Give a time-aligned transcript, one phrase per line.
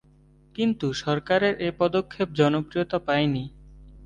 [0.55, 3.43] কিন্তু সরকারের এ পদক্ষেপ জনপ্রিয়তা পায়নি।